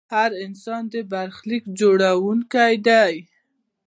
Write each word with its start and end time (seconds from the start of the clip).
هر 0.15 0.31
انسان 0.45 0.81
د 0.93 0.95
برخلیک 1.11 1.63
جوړونکی 1.79 2.73
دی. 2.87 3.15